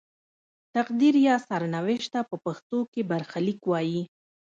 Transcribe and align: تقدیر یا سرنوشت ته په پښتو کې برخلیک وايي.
تقدیر 0.75 1.15
یا 1.27 1.35
سرنوشت 1.47 2.09
ته 2.13 2.19
په 2.29 2.35
پښتو 2.45 2.79
کې 2.91 3.01
برخلیک 3.11 3.59
وايي. 3.67 4.01